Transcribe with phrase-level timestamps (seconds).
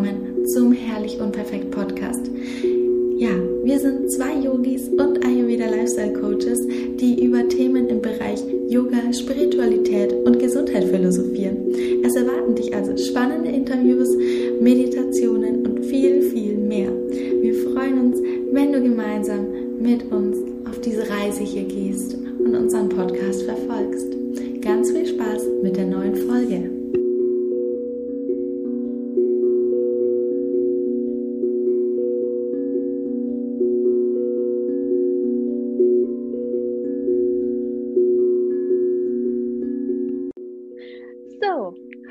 [0.00, 2.30] willkommen zum Herrlich und Perfekt Podcast.
[3.16, 3.30] Ja,
[3.64, 6.60] wir sind zwei Yogis und Ayurveda Lifestyle Coaches,
[7.00, 7.77] die über Themen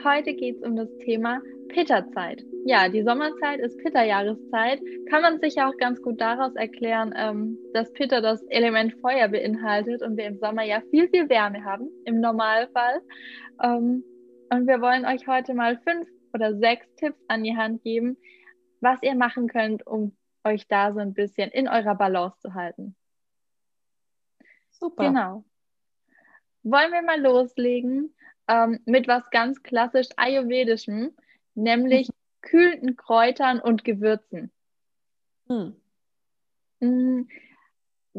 [0.04, 2.44] heute geht es um das Thema Pitta-Zeit.
[2.66, 4.82] Ja, die Sommerzeit ist Pitta-Jahreszeit.
[5.10, 10.02] Kann man sich auch ganz gut daraus erklären, ähm, dass Pitta das Element Feuer beinhaltet
[10.02, 13.02] und wir im Sommer ja viel, viel Wärme haben, im Normalfall.
[13.62, 14.04] Ähm,
[14.50, 18.18] und wir wollen euch heute mal fünf oder sechs Tipps an die Hand geben,
[18.80, 22.96] was ihr machen könnt, um euch da so ein bisschen in eurer Balance zu halten.
[24.72, 25.08] Super.
[25.08, 25.44] Genau.
[26.64, 28.14] Wollen wir mal loslegen?
[28.48, 31.16] Ähm, mit was ganz klassisch Ayurvedischem,
[31.56, 32.10] nämlich
[32.42, 34.52] kühlenden Kräutern und Gewürzen.
[35.48, 35.76] Hm.
[36.82, 37.28] hm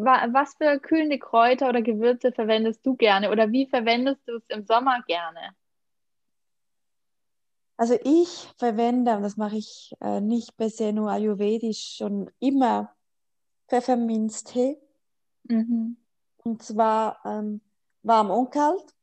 [0.00, 4.64] was für kühlende Kräuter oder Gewürze verwendest du gerne oder wie verwendest du es im
[4.64, 5.40] Sommer gerne?
[7.76, 12.94] Also ich verwende, und das mache ich äh, nicht bisher nur ayurvedisch, schon immer
[13.68, 14.78] Pfefferminztee.
[15.44, 15.96] Mhm.
[16.38, 17.60] Und zwar ähm,
[18.02, 18.94] warm und kalt.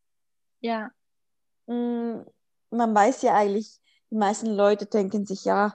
[0.60, 0.92] Ja.
[1.68, 2.22] Mm,
[2.70, 3.80] man weiß ja eigentlich,
[4.12, 5.74] die meisten Leute denken sich ja,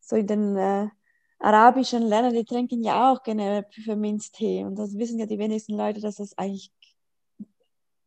[0.00, 0.88] so in den äh,
[1.38, 4.64] arabischen Ländern, die trinken ja auch gerne Pfefferminztee.
[4.64, 6.72] Und das wissen ja die wenigsten Leute, dass das eigentlich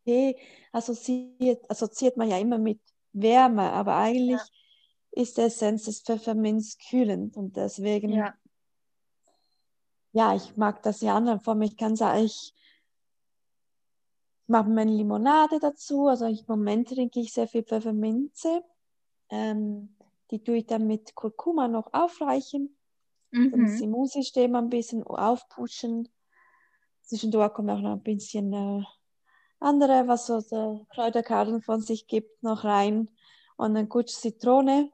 [0.06, 0.38] Tee
[0.72, 2.80] assoziiert, assoziiert man ja immer mit
[3.13, 5.22] Wärme, aber eigentlich ja.
[5.23, 8.33] ist der Essenz des Pfefferminz kühlend und deswegen, ja,
[10.11, 11.61] ja ich mag das ja anderen Form.
[11.61, 12.65] Ich kann es eigentlich ich
[14.47, 16.07] mache meine Limonade dazu.
[16.07, 18.63] Also im Moment trinke ich sehr viel Pfefferminze.
[19.29, 19.95] Ähm,
[20.31, 22.75] die tue ich dann mit Kurkuma noch aufreichen.
[23.31, 23.66] Mhm.
[23.66, 26.07] Das Immunsystem ein bisschen aufpushen.
[27.01, 28.83] Zwischendurch kommt auch noch ein bisschen äh,
[29.59, 33.09] andere, was so der Kräuterkarten von sich gibt, noch rein.
[33.57, 34.89] Und dann gut Zitrone.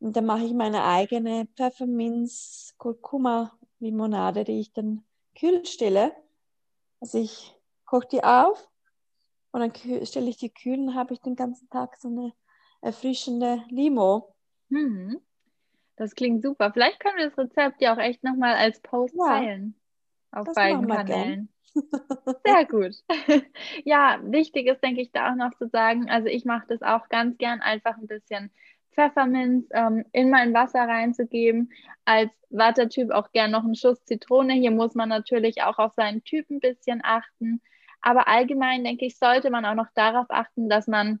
[0.00, 5.04] Und dann mache ich meine eigene Pfefferminz-Kurkuma-Limonade, die ich dann
[5.34, 6.12] kühl stelle.
[7.00, 7.55] Also ich
[7.86, 8.68] koche die auf
[9.52, 12.32] und dann stelle ich die kühl und habe ich den ganzen Tag so eine
[12.82, 14.34] erfrischende Limo.
[14.68, 15.20] Mhm.
[15.96, 16.72] Das klingt super.
[16.72, 19.74] Vielleicht können wir das Rezept ja auch echt nochmal als Post ja, teilen.
[20.30, 21.48] Auf beiden Kanälen.
[22.44, 22.94] Sehr gut.
[23.84, 27.08] ja, wichtig ist, denke ich, da auch noch zu sagen, also ich mache das auch
[27.08, 28.50] ganz gern einfach ein bisschen
[28.92, 31.70] Pfefferminz ähm, in mein Wasser reinzugeben.
[32.04, 34.54] Als Wattertyp auch gern noch einen Schuss Zitrone.
[34.54, 37.62] Hier muss man natürlich auch auf seinen Typ ein bisschen achten.
[38.00, 41.20] Aber allgemein denke ich, sollte man auch noch darauf achten, dass man,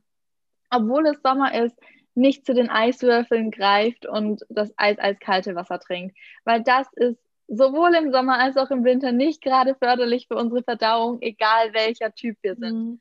[0.70, 1.76] obwohl es Sommer ist,
[2.14, 6.16] nicht zu den Eiswürfeln greift und das Eis als kalte Wasser trinkt.
[6.44, 10.62] Weil das ist sowohl im Sommer als auch im Winter nicht gerade förderlich für unsere
[10.62, 12.74] Verdauung, egal welcher Typ wir sind.
[12.74, 13.00] Mhm.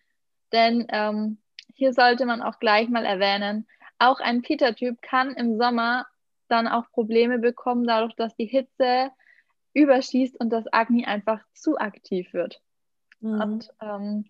[0.51, 1.37] Denn ähm,
[1.73, 6.05] hier sollte man auch gleich mal erwähnen, auch ein Pitta-Typ kann im Sommer
[6.47, 9.11] dann auch Probleme bekommen, dadurch, dass die Hitze
[9.73, 12.61] überschießt und das Agni einfach zu aktiv wird.
[13.25, 13.41] Mhm.
[13.41, 14.25] Und ähm,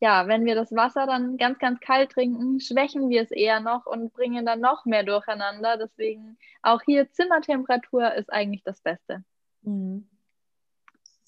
[0.00, 3.86] ja, wenn wir das Wasser dann ganz, ganz kalt trinken, schwächen wir es eher noch
[3.86, 5.76] und bringen dann noch mehr durcheinander.
[5.76, 9.22] Deswegen auch hier Zimmertemperatur ist eigentlich das Beste.
[9.62, 10.08] Mhm.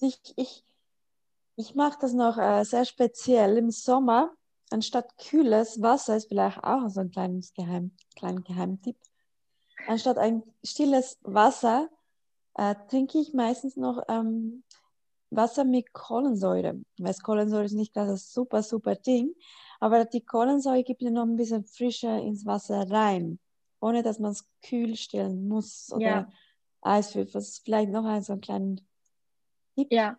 [0.01, 0.63] Ich, ich,
[1.55, 4.31] ich mache das noch äh, sehr speziell im Sommer.
[4.71, 8.97] Anstatt kühles Wasser ist vielleicht auch so ein kleines Geheim, kleiner Geheimtipp.
[9.87, 11.87] Anstatt ein stilles Wasser
[12.55, 14.63] äh, trinke ich meistens noch ähm,
[15.29, 16.79] Wasser mit Kohlensäure.
[16.97, 19.33] Weil Kohlensäure ist nicht gerade das super, super Ding,
[19.79, 23.39] aber die Kohlensäure gibt ja noch ein bisschen frischer ins Wasser rein,
[23.79, 26.29] ohne dass man es kühl stellen muss oder ja.
[26.81, 27.33] Eiswürfel.
[27.33, 28.75] Das ist vielleicht noch ein so ein kleiner
[29.75, 29.91] Tipp.
[29.91, 30.17] Ja.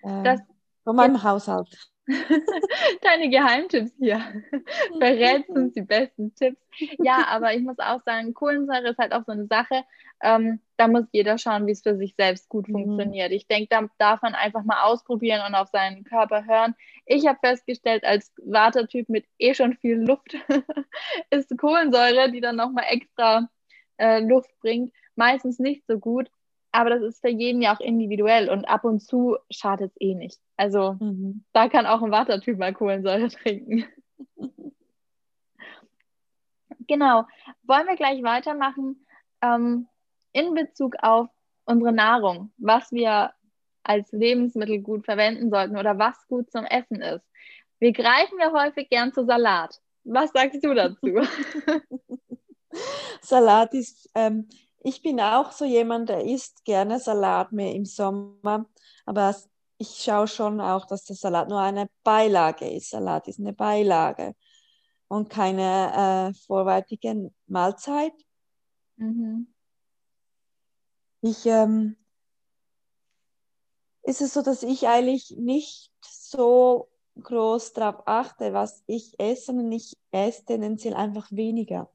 [0.00, 0.40] Äh, das,
[0.84, 1.22] von meinem ja.
[1.24, 1.90] Haushalt.
[3.02, 4.20] Deine Geheimtipps hier.
[4.98, 6.60] Verrätst uns die besten Tipps.
[6.98, 9.84] Ja, aber ich muss auch sagen, Kohlensäure ist halt auch so eine Sache.
[10.22, 12.72] Ähm, da muss jeder schauen, wie es für sich selbst gut mhm.
[12.72, 13.32] funktioniert.
[13.32, 16.74] Ich denke, da darf man einfach mal ausprobieren und auf seinen Körper hören.
[17.06, 20.36] Ich habe festgestellt, als Watertyp mit eh schon viel Luft
[21.30, 23.48] ist Kohlensäure, die dann nochmal extra
[23.98, 26.30] äh, Luft bringt, meistens nicht so gut
[26.72, 30.14] aber das ist für jeden ja auch individuell und ab und zu schadet es eh
[30.14, 30.38] nicht.
[30.56, 31.44] Also mhm.
[31.52, 33.84] da kann auch ein Wassertyp mal Kohlensäure trinken.
[36.86, 37.24] Genau.
[37.64, 39.06] Wollen wir gleich weitermachen
[39.42, 39.88] ähm,
[40.32, 41.28] in Bezug auf
[41.64, 43.32] unsere Nahrung, was wir
[43.82, 47.24] als Lebensmittel gut verwenden sollten oder was gut zum Essen ist.
[47.78, 49.80] Wir greifen ja häufig gern zu Salat.
[50.04, 51.06] Was sagst du dazu?
[53.22, 54.48] Salat ist, ähm,
[54.80, 58.66] ich bin auch so jemand, der isst gerne Salat mehr im Sommer,
[59.06, 59.34] aber
[59.78, 62.90] ich schaue schon auch, dass der Salat nur eine Beilage ist.
[62.90, 64.34] Salat ist eine Beilage
[65.08, 68.12] und keine äh, vorwertige Mahlzeit.
[68.96, 69.52] Mhm.
[71.20, 71.96] Ich ähm,
[74.02, 76.88] ist es so, dass ich eigentlich nicht so
[77.22, 81.90] groß darauf achte, was ich esse, sondern ich esse tendenziell einfach weniger.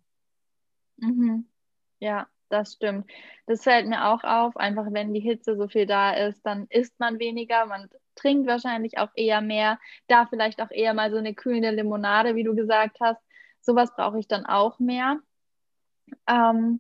[0.97, 1.47] Mhm.
[2.00, 3.09] Ja, das stimmt.
[3.47, 4.55] Das fällt mir auch auf.
[4.57, 8.97] Einfach wenn die Hitze so viel da ist, dann isst man weniger, man trinkt wahrscheinlich
[8.97, 9.79] auch eher mehr.
[10.07, 13.21] Da vielleicht auch eher mal so eine kühlende Limonade, wie du gesagt hast.
[13.61, 15.19] Sowas brauche ich dann auch mehr.
[16.27, 16.79] Ähm,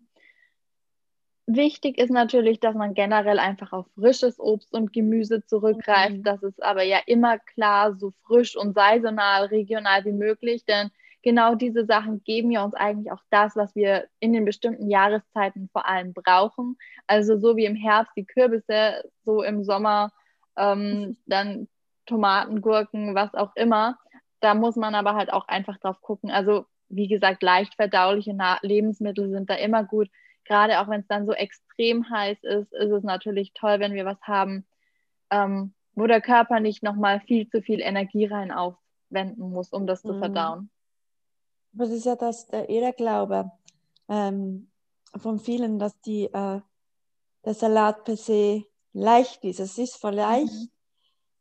[1.45, 6.17] Wichtig ist natürlich, dass man generell einfach auf frisches Obst und Gemüse zurückgreift.
[6.17, 6.23] Mhm.
[6.23, 10.89] Das ist aber ja immer klar, so frisch und saisonal, regional wie möglich, denn
[11.23, 15.69] genau diese Sachen geben ja uns eigentlich auch das, was wir in den bestimmten Jahreszeiten
[15.71, 16.77] vor allem brauchen.
[17.07, 20.11] Also so wie im Herbst die Kürbisse, so im Sommer
[20.57, 21.67] ähm, dann
[22.05, 23.97] Tomaten, Gurken, was auch immer.
[24.41, 26.29] Da muss man aber halt auch einfach drauf gucken.
[26.29, 30.09] Also wie gesagt, leicht verdauliche Lebensmittel sind da immer gut
[30.45, 34.05] gerade auch wenn es dann so extrem heiß ist, ist es natürlich toll, wenn wir
[34.05, 34.65] was haben,
[35.29, 40.01] ähm, wo der Körper nicht nochmal viel zu viel Energie rein aufwenden muss, um das
[40.01, 40.21] zu mhm.
[41.73, 41.89] Verdauen.
[41.89, 43.51] Das ist ja das, der Irrglaube
[44.09, 44.69] ähm,
[45.15, 46.61] von vielen, dass die, äh,
[47.45, 49.59] der Salat per se leicht ist.
[49.59, 50.69] Es ist vielleicht mhm.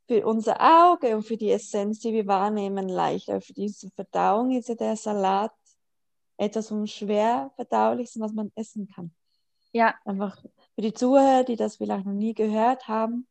[0.07, 3.29] für unser Auge und für die Essenz, die wir wahrnehmen, leicht.
[3.29, 5.51] Aber für diese Verdauung ist ja der Salat
[6.37, 9.11] etwas vom schwer verdaulichsten, was man essen kann.
[9.71, 9.95] Ja.
[10.05, 10.37] Einfach
[10.75, 13.27] für die Zuhörer, die das vielleicht noch nie gehört haben,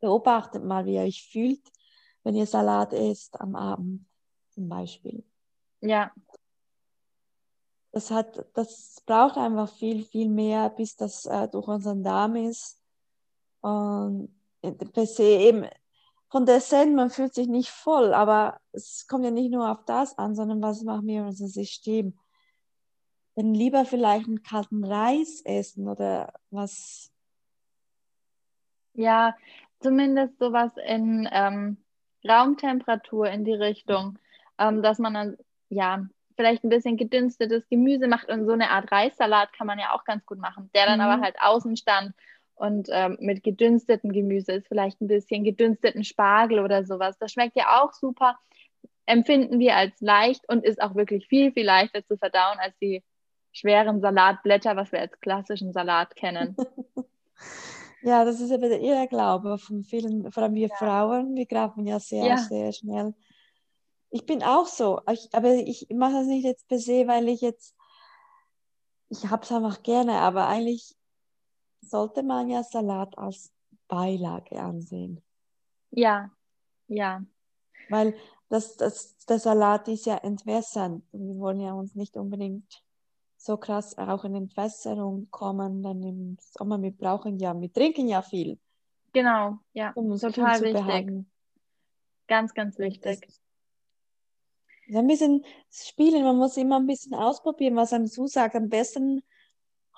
[0.00, 1.62] beobachtet mal, wie ihr euch fühlt,
[2.22, 4.06] wenn ihr Salat esst am Abend
[4.50, 5.24] zum Beispiel.
[5.80, 6.12] Ja.
[7.92, 12.80] Das, hat, das braucht einfach viel, viel mehr, bis das äh, durch unseren Darm ist.
[13.60, 15.66] Und äh, per se eben
[16.28, 19.84] von der Essenz, man fühlt sich nicht voll, aber es kommt ja nicht nur auf
[19.84, 22.18] das an, sondern was machen wir in unserem System?
[23.36, 27.12] Dann lieber vielleicht einen kalten Reis essen oder was?
[28.94, 29.36] Ja,
[29.80, 31.76] zumindest sowas in ähm,
[32.26, 34.18] Raumtemperatur in die Richtung,
[34.58, 35.36] ähm, dass man dann,
[35.68, 39.94] ja, vielleicht ein bisschen gedünstetes Gemüse macht und so eine Art Reissalat kann man ja
[39.94, 41.06] auch ganz gut machen, der dann mhm.
[41.06, 42.12] aber halt außen stand
[42.56, 47.16] und ähm, mit gedünsteten Gemüse ist vielleicht ein bisschen gedünsteten Spargel oder sowas.
[47.18, 48.38] Das schmeckt ja auch super.
[49.04, 53.04] Empfinden wir als leicht und ist auch wirklich viel, viel leichter zu verdauen als die
[53.52, 56.56] schweren Salatblätter, was wir als klassischen Salat kennen.
[58.02, 60.76] ja, das ist aber der Irrglaube von vielen, vor allem wir ja.
[60.76, 61.36] Frauen.
[61.36, 62.36] Wir greifen ja sehr, ja.
[62.38, 63.14] sehr schnell.
[64.10, 67.40] Ich bin auch so, ich, aber ich mache das nicht jetzt per se, weil ich
[67.40, 67.74] jetzt,
[69.08, 70.96] ich habe es einfach gerne, aber eigentlich
[71.80, 73.52] sollte man ja Salat als
[73.88, 75.22] Beilage ansehen.
[75.90, 76.30] Ja,
[76.88, 77.22] ja.
[77.88, 78.14] Weil
[78.48, 81.04] das, das, der Salat ist ja entwässernd.
[81.12, 82.82] Wir wollen ja uns nicht unbedingt
[83.36, 88.22] so krass auch in Entwässerung kommen, dann im Sommer, wir brauchen ja, wir trinken ja
[88.22, 88.58] viel.
[89.12, 90.72] Genau, ja, um total wichtig.
[90.72, 91.30] Behalten.
[92.26, 93.20] Ganz, ganz wichtig.
[93.20, 93.40] Das,
[94.94, 98.54] ein bisschen spielen, man muss immer ein bisschen ausprobieren, was einem zusagt.
[98.54, 99.22] Am besten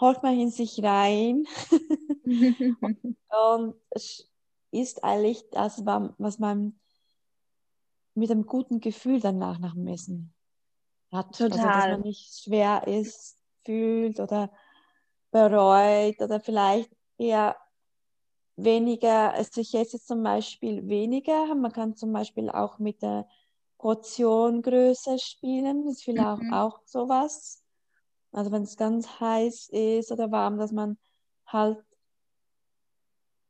[0.00, 1.44] holt man in sich rein.
[3.48, 4.30] und es
[4.70, 6.78] ist eigentlich das, was man
[8.14, 10.34] mit einem guten Gefühl danach nach dem Essen
[11.12, 11.36] hat.
[11.36, 11.52] Total.
[11.52, 14.50] Also, dass man nicht schwer ist, fühlt oder
[15.30, 17.56] bereut oder vielleicht eher
[18.56, 23.28] weniger, also ich esse zum Beispiel weniger, man kann zum Beispiel auch mit der
[23.78, 26.52] Portiongröße spielen, das ist vielleicht mhm.
[26.52, 27.62] auch sowas.
[28.32, 30.98] Also wenn es ganz heiß ist oder warm, dass man
[31.46, 31.78] halt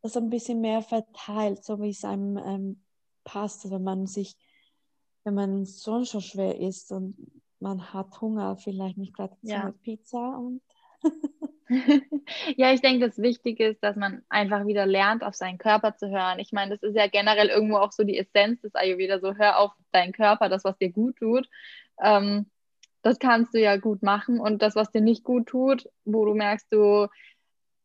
[0.03, 2.85] das ein bisschen mehr verteilt, so wie es einem ähm,
[3.25, 3.65] passt.
[3.65, 4.37] Also wenn man sich,
[5.25, 7.17] wenn man schon schon schwer isst und
[7.59, 9.73] man hat Hunger, vielleicht nicht gerade ja.
[9.83, 10.63] Pizza und
[12.57, 16.09] ja, ich denke, das Wichtige ist, dass man einfach wieder lernt, auf seinen Körper zu
[16.09, 16.39] hören.
[16.39, 19.59] Ich meine, das ist ja generell irgendwo auch so die Essenz des Ayurveda, so hör
[19.59, 21.49] auf deinen Körper, das, was dir gut tut.
[22.03, 22.47] Ähm,
[23.03, 24.41] das kannst du ja gut machen.
[24.41, 27.09] Und das, was dir nicht gut tut, wo du merkst, du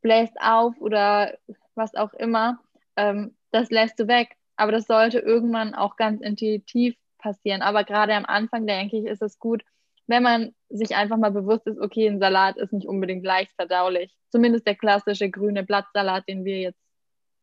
[0.02, 1.38] bläst auf oder
[1.76, 2.60] was auch immer,
[2.96, 4.36] ähm, das lässt du weg.
[4.56, 7.62] Aber das sollte irgendwann auch ganz intuitiv passieren.
[7.62, 9.64] Aber gerade am Anfang, denke ich, ist es gut,
[10.08, 14.16] wenn man sich einfach mal bewusst ist, okay, ein Salat ist nicht unbedingt leicht verdaulich.
[14.30, 16.82] Zumindest der klassische grüne Blattsalat, den wir jetzt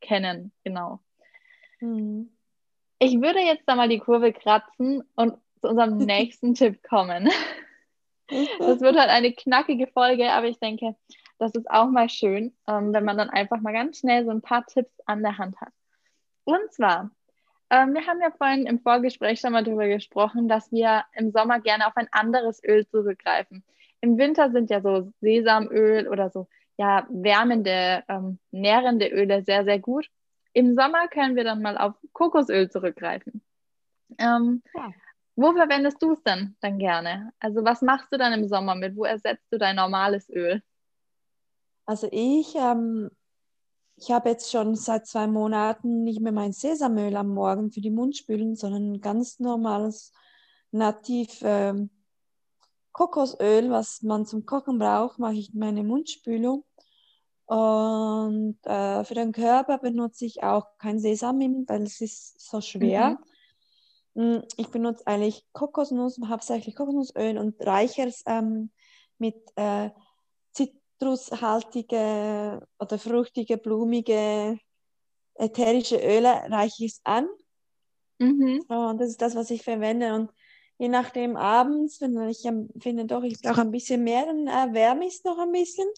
[0.01, 1.01] kennen, genau.
[1.81, 2.31] Mhm.
[2.99, 7.31] Ich würde jetzt da mal die Kurve kratzen und zu unserem nächsten Tipp kommen.
[8.61, 10.95] Das wird halt eine knackige Folge, aber ich denke,
[11.41, 14.41] das ist auch mal schön, ähm, wenn man dann einfach mal ganz schnell so ein
[14.41, 15.73] paar Tipps an der Hand hat.
[16.45, 17.11] Und zwar,
[17.71, 21.61] ähm, wir haben ja vorhin im Vorgespräch schon mal darüber gesprochen, dass wir im Sommer
[21.61, 23.65] gerne auf ein anderes Öl zurückgreifen.
[24.01, 29.79] Im Winter sind ja so Sesamöl oder so ja, wärmende, ähm, nährende Öle sehr, sehr
[29.79, 30.09] gut.
[30.53, 33.43] Im Sommer können wir dann mal auf Kokosöl zurückgreifen.
[34.19, 34.91] Ähm, ja.
[35.37, 37.33] Wo verwendest du es denn dann gerne?
[37.39, 38.97] Also was machst du dann im Sommer mit?
[38.97, 40.63] Wo ersetzt du dein normales Öl?
[41.87, 43.11] Also ich, ähm,
[44.01, 47.91] ich habe jetzt schon seit zwei Monaten nicht mehr mein Sesamöl am Morgen für die
[47.91, 50.13] Mundspülen, sondern ein ganz normales
[50.71, 51.91] nativ ähm,
[52.93, 56.65] Kokosöl, was man zum Kochen braucht, mache ich meine Mundspülung.
[57.45, 63.19] Und äh, für den Körper benutze ich auch kein Sesam, weil es ist so schwer.
[64.15, 64.37] Mhm.
[64.37, 68.71] Mm, ich benutze eigentlich Kokosnuss, hauptsächlich Kokosnussöl und reiche es ähm,
[69.19, 69.91] mit äh,
[71.01, 74.59] zitrushaltige oder fruchtige, blumige,
[75.35, 77.29] ätherische Öle, reiche ich es an.
[78.19, 78.61] Mhm.
[78.69, 80.15] Und das ist das, was ich verwende.
[80.15, 80.31] Und
[80.79, 82.47] je nachdem abends, wenn ich
[82.83, 85.89] finde, doch, ich brauche ein bisschen mehr, dann erwärme ich es noch ein bisschen.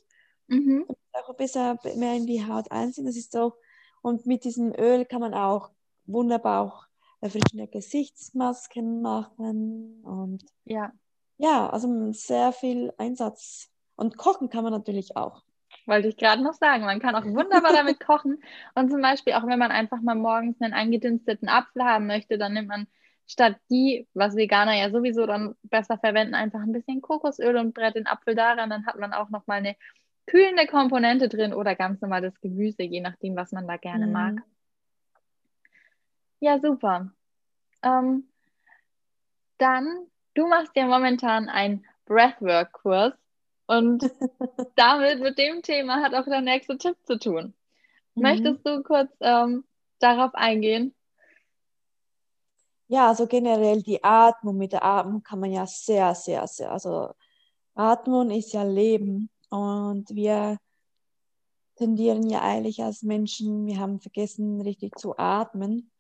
[0.47, 0.87] Mhm.
[1.13, 3.07] Auch besser mehr in die Haut einziehen.
[3.07, 3.55] Das ist so.
[4.03, 5.71] Und mit diesem Öl kann man auch
[6.07, 6.87] wunderbar auch
[7.21, 10.03] erfrischende Gesichtsmasken machen.
[10.05, 10.93] Und ja,
[11.39, 13.72] ja also sehr viel Einsatz.
[13.97, 15.43] Und kochen kann man natürlich auch.
[15.87, 16.85] Wollte ich gerade noch sagen.
[16.85, 18.43] Man kann auch wunderbar damit kochen.
[18.75, 22.55] Und zum Beispiel auch, wenn man einfach mal morgens einen angedünsteten Apfel haben möchte, dann
[22.55, 22.87] nimmt man
[23.27, 27.95] statt die, was Veganer ja sowieso dann besser verwenden, einfach ein bisschen Kokosöl und brät
[27.95, 28.71] den Apfel daran.
[28.71, 29.77] Dann hat man auch noch mal eine
[30.27, 34.13] kühlende Komponente drin oder ganz normales Gemüse, je nachdem, was man da gerne mhm.
[34.13, 34.43] mag.
[36.41, 37.13] Ja, super.
[37.83, 38.29] Ähm,
[39.59, 43.15] dann, du machst ja momentan einen Breathwork-Kurs
[43.67, 44.03] und
[44.77, 47.55] damit mit dem Thema hat auch der nächste Tipp zu tun.
[48.15, 48.23] Mhm.
[48.23, 49.65] Möchtest du kurz ähm,
[49.99, 50.95] darauf eingehen?
[52.89, 54.59] Ja, also generell die Atmung.
[54.59, 57.15] Mit der Atmung kann man ja sehr, sehr, sehr, also
[57.75, 59.31] Atmung ist ja Leben.
[59.49, 60.59] Und wir
[61.77, 65.91] tendieren ja eigentlich als Menschen, wir haben vergessen, richtig zu atmen.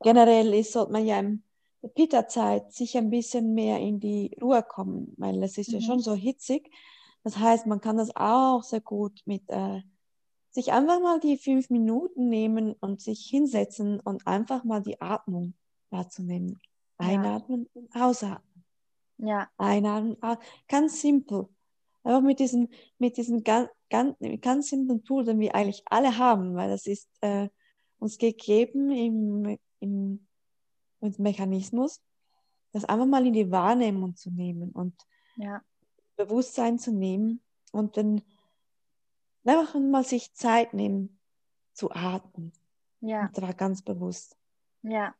[0.00, 1.42] Generell ist, sollte man ja in
[1.82, 5.74] der Pitta-Zeit sich ein bisschen mehr in die Ruhe kommen, weil es ist mhm.
[5.74, 6.70] ja schon so hitzig.
[7.24, 9.82] Das heißt, man kann das auch sehr gut mit äh,
[10.50, 15.54] sich einfach mal die fünf Minuten nehmen und sich hinsetzen und einfach mal die Atmung
[15.90, 16.58] wahrzunehmen.
[16.96, 17.80] Einatmen ja.
[17.80, 18.64] und ausatmen.
[19.18, 19.48] Ja.
[19.56, 20.16] Einatmen,
[20.68, 21.48] ganz simpel.
[22.02, 22.68] Einfach mit diesem,
[22.98, 27.08] mit diesem ganz, ganz, ganz simplen Tool, den wir eigentlich alle haben, weil das ist
[27.20, 27.48] äh,
[27.98, 30.26] uns gegeben im, im,
[31.00, 32.02] im Mechanismus,
[32.72, 34.94] das einfach mal in die Wahrnehmung zu nehmen und
[35.36, 35.62] ja.
[36.16, 37.40] Bewusstsein zu nehmen
[37.72, 38.22] und dann
[39.44, 41.18] einfach mal sich Zeit nehmen
[41.72, 42.52] zu atmen.
[43.00, 43.26] Ja.
[43.26, 44.36] Und zwar ganz bewusst.
[44.82, 45.14] Ja.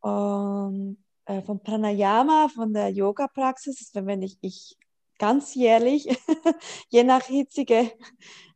[0.00, 4.76] Und äh, von Pranayama, von der Yoga-Praxis, das verwende ich, ich
[5.18, 6.08] ganz jährlich,
[6.88, 7.92] je nach hitzige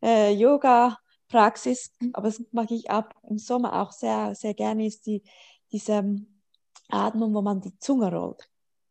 [0.03, 2.11] äh, Yoga-Praxis, mhm.
[2.15, 5.23] aber das mache ich ab im Sommer auch sehr, sehr gerne, ist die,
[5.75, 6.05] diese
[6.89, 8.49] Atmung, wo man die Zunge rollt.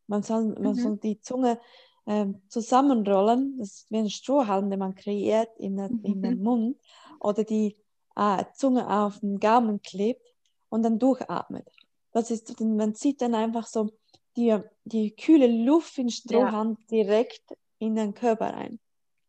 [0.07, 0.79] Man soll, man mhm.
[0.79, 1.61] soll die Zunge
[2.05, 6.03] äh, zusammenrollen, das ist wie ein Strohhalm, den man kreiert in, der, mhm.
[6.03, 6.77] in den Mund,
[7.21, 7.77] oder die
[8.17, 10.27] äh, Zunge auf den Gaumen klebt
[10.67, 11.65] und dann durchatmet.
[12.11, 13.89] Das ist, man zieht dann einfach so
[14.35, 16.85] die, die kühle Luft in Strohhalm ja.
[16.91, 18.79] direkt in den Körper rein.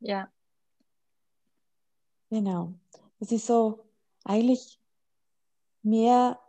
[0.00, 0.28] Ja.
[2.30, 2.74] Genau.
[3.20, 3.84] Das ist so
[4.24, 4.80] eigentlich
[5.82, 6.40] mehr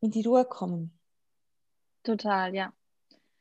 [0.00, 0.98] in die Ruhe kommen.
[2.02, 2.72] Total, ja.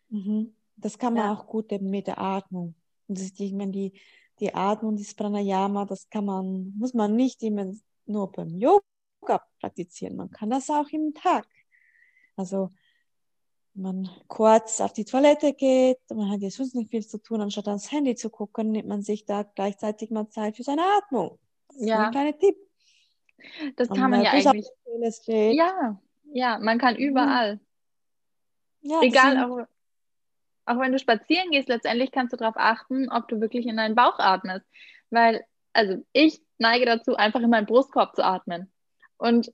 [0.10, 0.56] Mhm.
[0.78, 1.34] Das kann man ja.
[1.34, 2.76] auch gut mit der Atmung.
[3.08, 4.00] Und das ist, ich meine, die,
[4.40, 7.72] die Atmung, das Pranayama, das kann man, muss man nicht immer
[8.06, 8.84] nur beim Yoga
[9.60, 10.16] praktizieren.
[10.16, 11.48] Man kann das auch im Tag.
[12.36, 12.72] Also
[13.74, 17.68] man kurz auf die Toilette geht, man hat jetzt sonst nicht viel zu tun, anstatt
[17.68, 21.38] ans Handy zu gucken, nimmt man sich da gleichzeitig mal Zeit für seine Atmung.
[21.70, 21.96] Das ja.
[21.96, 22.56] ist ein kleiner Tipp.
[23.76, 24.68] Das kann man ja eigentlich.
[25.56, 26.00] Ja,
[26.36, 27.00] ja, man kann mhm.
[27.00, 27.60] überall.
[28.82, 29.66] Ja, Egal, auch,
[30.66, 33.96] auch wenn du spazieren gehst, letztendlich kannst du darauf achten, ob du wirklich in deinen
[33.96, 34.66] Bauch atmest.
[35.10, 38.70] Weil, also ich neige dazu, einfach in meinen Brustkorb zu atmen.
[39.18, 39.54] Und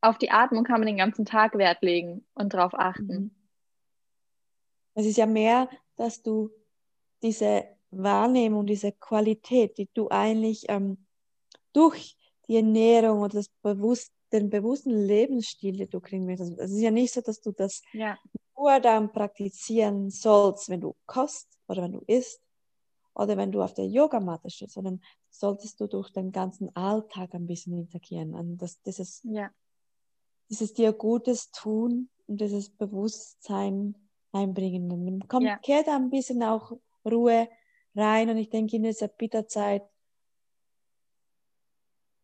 [0.00, 3.06] auf die Atmung kann man den ganzen Tag Wert legen und darauf achten.
[3.06, 3.30] Mhm.
[4.94, 6.50] Es ist ja mehr, dass du
[7.22, 11.04] diese Wahrnehmung, diese Qualität, die du eigentlich ähm,
[11.74, 12.16] durch
[12.48, 16.58] die Ernährung oder das bewusst, den bewussten Lebensstil, den du kriegen möchtest.
[16.58, 18.18] Es ist ja nicht so, dass du das ja.
[18.56, 22.40] nur dann praktizieren sollst, wenn du kost oder wenn du isst
[23.14, 27.46] oder wenn du auf der Yogamatte stehst, sondern solltest du durch den ganzen Alltag ein
[27.46, 28.34] bisschen interagieren.
[28.34, 29.50] Und das, dieses, ja.
[30.48, 33.96] dieses dir Gutes tun und dieses Bewusstsein
[34.32, 34.90] einbringen.
[34.90, 35.58] Und dann kommt, Ja.
[35.58, 36.72] kehrt ein bisschen auch
[37.04, 37.48] Ruhe
[37.94, 39.82] rein und ich denke in dieser Bitterzeit,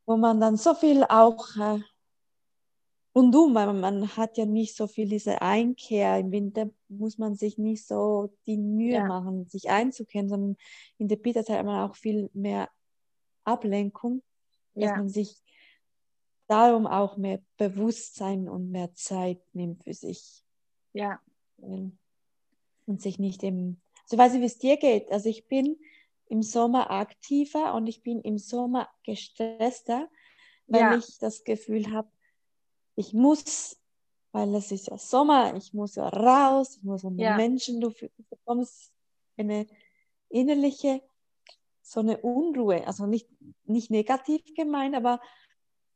[0.07, 1.81] wo man dann so viel auch äh,
[3.17, 6.19] rundum, weil man hat ja nicht so viel diese Einkehr.
[6.19, 9.09] Im Winter muss man sich nicht so die Mühe Ja.
[9.09, 10.57] machen, sich einzukehren, sondern
[10.99, 12.69] in der Bitterzeit hat man auch viel mehr
[13.45, 14.23] Ablenkung,
[14.75, 14.97] dass Ja.
[14.97, 15.43] man sich
[16.47, 20.45] darum auch mehr Bewusstsein und mehr Zeit nimmt für sich
[20.93, 21.21] Ja.
[21.57, 21.99] und
[23.01, 25.11] sich nicht im, so ich weiß nicht, wie es dir geht.
[25.11, 25.79] Also ich bin
[26.29, 30.09] im Sommer aktiver und ich bin im Sommer gestresster,
[30.69, 30.99] weil Ja.
[30.99, 32.09] ich das Gefühl habe,
[32.97, 33.79] ich muss,
[34.33, 37.37] weil es ist ja Sommer, ich muss ja raus, ich muss unter Ja.
[37.37, 37.93] Menschen, du
[38.31, 38.93] bekommst
[39.37, 39.67] eine
[40.29, 41.03] innerliche,
[41.83, 43.29] so eine Unruhe, also nicht,
[43.65, 45.21] nicht negativ gemeint, aber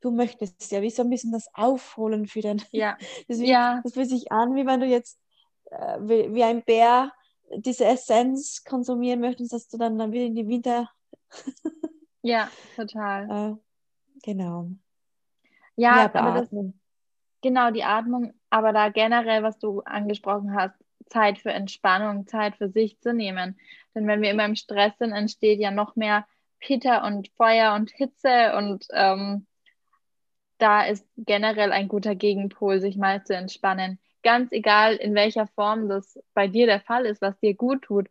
[0.01, 2.97] du möchtest ja wie so ein bisschen das Aufholen für den, Ja.
[3.29, 3.81] das, wie, Ja.
[3.83, 5.19] das fühlt sich an, wie wenn du jetzt
[5.71, 7.13] äh, wie, wie ein Bär
[7.57, 10.91] diese Essenz konsumieren möchtest, dass du dann, dann wieder in die Winter.
[12.23, 13.29] Ja, total.
[13.31, 13.57] Äh,
[14.23, 14.71] genau.
[15.77, 16.51] Ja, aber das.
[17.43, 20.75] Genau die Atmung, aber da generell, was du angesprochen hast,
[21.09, 23.59] Zeit für Entspannung, Zeit für sich zu nehmen.
[23.95, 26.27] Denn wenn wir immer im Stress sind, entsteht ja noch mehr
[26.61, 29.47] Pitter und Feuer und Hitze und ähm,
[30.59, 33.99] da ist generell ein guter Gegenpol, sich mal zu entspannen.
[34.23, 38.09] Ganz egal, in welcher Form das bei dir der Fall ist, was dir gut tut.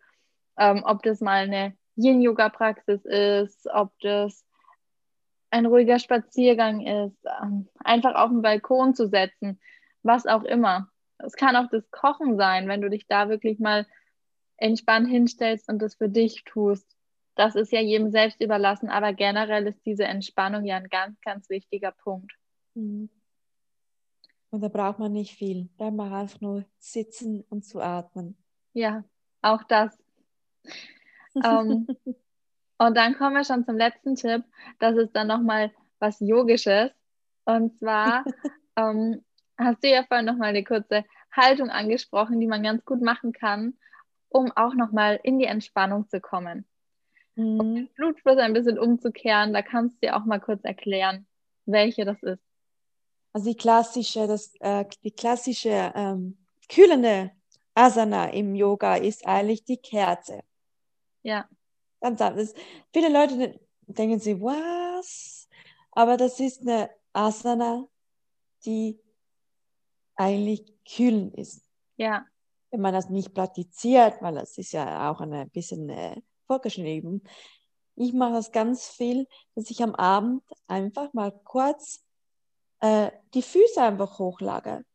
[0.58, 4.44] Ähm, ob das mal eine Yin-Yoga-Praxis ist, ob das
[5.52, 9.60] ein ruhiger Spaziergang ist, ähm, einfach auf den Balkon zu setzen,
[10.04, 10.90] was auch immer.
[11.18, 13.86] Es kann auch das Kochen sein, wenn du dich da wirklich mal
[14.58, 16.88] entspannt hinstellst und das für dich tust.
[17.36, 21.50] Das ist ja jedem selbst überlassen, aber generell ist diese Entspannung ja ein ganz, ganz
[21.50, 22.34] wichtiger Punkt.
[22.76, 23.10] Mhm.
[24.52, 25.70] Und da braucht man nicht viel.
[25.78, 28.38] Da man einfach nur sitzen und zu atmen.
[28.74, 29.04] Ja,
[29.42, 29.98] auch das.
[31.46, 31.86] Ähm,
[32.80, 34.44] und dann kommen wir schon zum letzten Tipp.
[34.80, 36.92] Das ist dann nochmal was Yogisches.
[37.46, 38.26] Und zwar
[38.78, 39.24] ähm,
[39.58, 43.78] hast du ja vorhin nochmal eine kurze Haltung angesprochen, die man ganz gut machen kann,
[44.30, 46.66] um auch nochmal in die Entspannung zu kommen.
[47.58, 47.76] Um Mhm.
[47.76, 51.28] den Blutfluss ein bisschen umzukehren, da kannst du dir auch mal kurz erklären,
[51.66, 52.44] welche das ist.
[53.34, 56.38] Also die klassische, das, äh, die klassische ähm,
[56.70, 57.32] kühlende
[57.76, 60.42] Asana im Yoga ist eigentlich die Kerze.
[61.24, 61.48] Ja,
[62.02, 62.20] Ganz.
[62.20, 62.54] Das-
[62.94, 65.48] Viele Leute de- denken sich, was?
[65.92, 67.88] Aber das ist eine Asana,
[68.66, 69.00] die
[70.16, 71.64] eigentlich kühlend ist.
[71.98, 72.26] ja,
[72.72, 77.24] Wenn man das nicht praktiziert, weil das ist ja auch ein bisschen äh, vorgeschrieben.
[77.96, 82.06] Ich mache das ganz viel, dass ich am Abend einfach mal kurz
[82.82, 84.86] äh, die Füße einfach hochlage.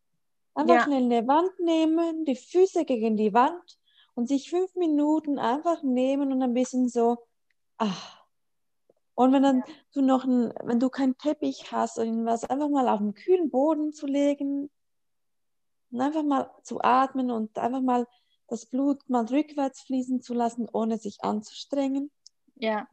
[0.55, 0.83] Einfach Ja.
[0.85, 3.77] schnell eine Wand nehmen, die Füße gegen die Wand
[4.14, 7.18] und sich fünf Minuten einfach nehmen und ein bisschen so,
[7.79, 8.24] ach.
[9.14, 12.88] Und wenn dann du noch ein, wenn du keinen Teppich hast oder irgendwas, einfach mal
[12.88, 14.70] auf den kühlen Boden zu legen
[15.90, 18.07] und einfach mal zu atmen und einfach mal
[18.48, 22.11] das Blut mal rückwärts fließen zu lassen, ohne sich anzustrengen.
[22.57, 22.88] ja,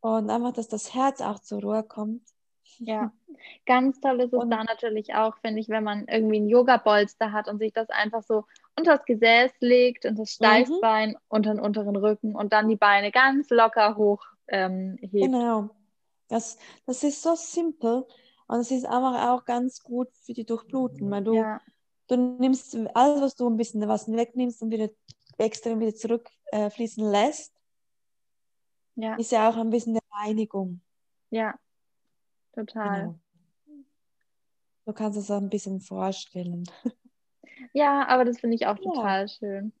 [0.00, 2.22] Und einfach, dass das Herz auch zur Ruhe kommt.
[2.78, 3.12] Ja.
[3.64, 7.32] Ganz toll ist es Und- da natürlich auch, finde ich, wenn man irgendwie ein Yoga-Bolster
[7.32, 8.44] hat und sich das einfach so
[8.78, 13.10] unter das Gesäß legt und das Steißbein unter den unteren Rücken und dann die Beine
[13.10, 15.32] ganz locker hoch ähm, hebt.
[15.32, 15.70] Genau.
[16.28, 18.04] Das, das ist so simpel
[18.48, 21.60] und es ist einfach auch ganz gut für die Durchbluten, weil du, Ja,
[22.08, 24.88] du nimmst alles, was du ein bisschen was wegnimmst und wieder
[25.38, 27.52] extra wieder zurückfließen äh, lässt,
[28.96, 30.80] ja, ist ja auch ein bisschen eine Reinigung.
[31.30, 31.54] ja,
[32.56, 33.00] total.
[33.00, 33.18] Genau.
[34.86, 36.64] Du kannst es auch ein bisschen vorstellen.
[37.72, 38.82] Ja, aber das finde ich auch Ja.
[38.92, 39.72] total schön.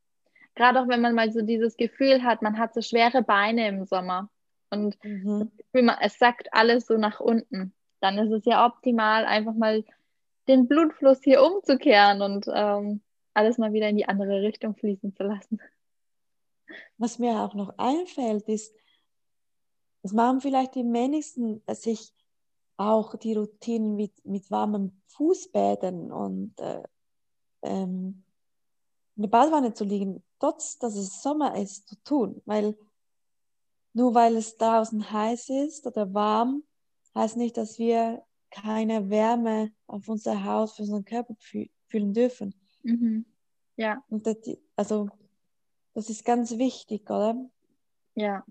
[0.54, 3.84] Gerade auch wenn man mal so dieses Gefühl hat, man hat so schwere Beine im
[3.84, 4.30] Sommer
[4.70, 5.50] und Mhm.
[5.56, 7.74] Gefühl, es sackt alles so nach unten.
[8.00, 9.84] Dann ist es ja optimal, einfach mal
[10.48, 13.02] den Blutfluss hier umzukehren und ähm,
[13.34, 15.60] alles mal wieder in die andere Richtung fließen zu lassen.
[16.98, 18.74] Was mir auch noch einfällt, ist,
[20.02, 22.12] das machen vielleicht die wenigsten, dass ich
[22.76, 26.82] auch die Routinen mit, mit warmen Fußbädern und äh,
[27.62, 28.22] ähm,
[29.16, 32.42] in der Badewanne zu liegen, trotz dass es Sommer ist, zu tun.
[32.44, 32.76] Weil
[33.94, 36.64] nur weil es draußen heiß ist oder warm,
[37.14, 41.34] heißt nicht, dass wir keine Wärme auf unser Haus, für unseren Körper
[41.88, 42.54] fühlen dürfen.
[42.82, 43.24] Mhm.
[43.76, 44.02] Ja.
[44.08, 44.36] Und das,
[44.76, 45.08] also,
[45.94, 47.36] das ist ganz wichtig, oder?
[48.14, 48.44] Ja.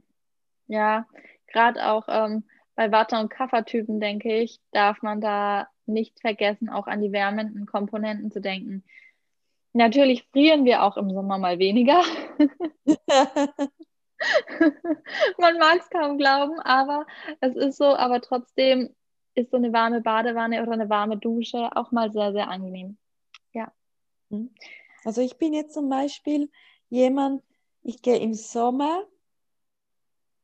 [0.67, 1.07] Ja,
[1.47, 2.43] gerade auch ähm,
[2.75, 7.65] bei Watter- und Kaffertypen, denke ich, darf man da nicht vergessen, auch an die wärmenden
[7.65, 8.83] Komponenten zu denken.
[9.73, 12.01] Natürlich frieren wir auch im Sommer mal weniger.
[15.37, 17.05] Man mag es kaum glauben, aber
[17.41, 18.95] es ist so, aber trotzdem
[19.35, 22.97] ist so eine warme Badewanne oder eine warme Dusche auch mal sehr, sehr angenehm.
[23.51, 23.71] Ja.
[24.29, 24.55] Mhm.
[25.03, 26.49] Also ich bin jetzt zum Beispiel
[26.89, 27.43] jemand,
[27.83, 29.03] ich gehe im Sommer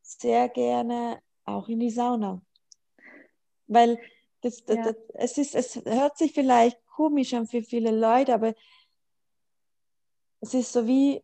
[0.02, 2.42] sehr gerne auch in die Sauna.
[3.68, 4.00] Weil
[4.42, 4.84] das, das, ja.
[4.84, 8.54] das, es, ist, es hört sich vielleicht komisch an für viele Leute, aber
[10.42, 11.24] es ist so wie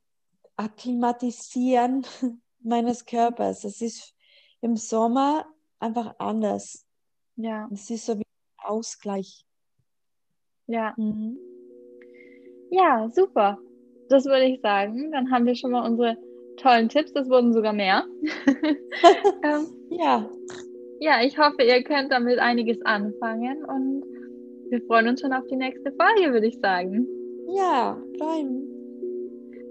[0.55, 2.05] Akklimatisieren
[2.59, 3.63] meines Körpers.
[3.63, 4.15] Es ist
[4.61, 5.45] im Sommer
[5.79, 6.85] einfach anders.
[7.35, 7.69] Ja.
[7.71, 8.23] Es ist so wie
[8.57, 9.45] Ausgleich.
[10.67, 10.93] Ja.
[10.97, 11.37] Mhm.
[12.69, 13.57] Ja, super.
[14.09, 15.11] Das würde ich sagen.
[15.11, 16.17] Dann haben wir schon mal unsere
[16.57, 17.13] tollen Tipps.
[17.13, 18.03] Das wurden sogar mehr.
[19.43, 20.29] ähm, ja.
[20.99, 24.03] Ja, ich hoffe, ihr könnt damit einiges anfangen und
[24.69, 27.07] wir freuen uns schon auf die nächste Folge, würde ich sagen.
[27.55, 28.67] Ja, freuen.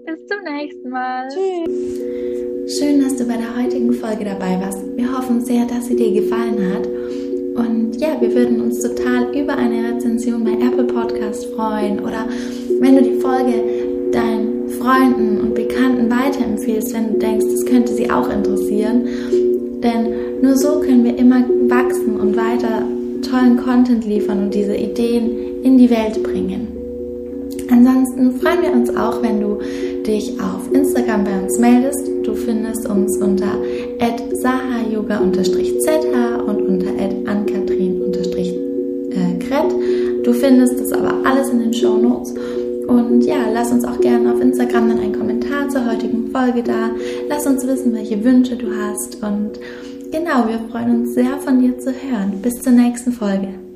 [0.05, 1.27] Bis zum nächsten Mal.
[1.27, 2.79] Tschüss.
[2.79, 4.79] Schön, dass du bei der heutigen Folge dabei warst.
[4.95, 6.87] Wir hoffen sehr, dass sie dir gefallen hat.
[6.87, 12.27] Und ja, wir würden uns total über eine Rezension bei Apple Podcast freuen oder
[12.79, 13.63] wenn du die Folge
[14.11, 16.09] deinen Freunden und Bekannten
[16.67, 19.07] weiterempfehlst, wenn du denkst, das könnte sie auch interessieren.
[19.81, 22.83] Denn nur so können wir immer wachsen und weiter
[23.29, 26.67] tollen Content liefern und diese Ideen in die Welt bringen.
[27.69, 29.59] Ansonsten freuen wir uns auch, wenn du
[30.05, 32.09] dich auf Instagram bei uns meldest.
[32.23, 33.57] Du findest uns unter
[34.33, 35.19] sahayoga-zh
[36.45, 36.91] und unter
[37.25, 38.55] ankatrin-kret.
[40.23, 42.33] Du findest das aber alles in den Show Notes.
[42.87, 46.91] Und ja, lass uns auch gerne auf Instagram dann einen Kommentar zur heutigen Folge da.
[47.27, 49.21] Lass uns wissen, welche Wünsche du hast.
[49.21, 49.59] Und
[50.11, 52.41] genau, wir freuen uns sehr von dir zu hören.
[52.41, 53.66] Bis zur nächsten Folge.